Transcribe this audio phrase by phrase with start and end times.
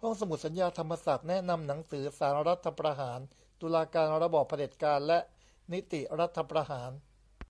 [0.00, 3.20] ห้องสมุดสัญญา ธรรมศักดิ์ แนะนำหนังสือ "ศาลรัฐประหาร:
[3.60, 5.18] ตุลาการ ระบอบเผด็จการ และ
[5.72, 6.90] นิติรัฐประหาร"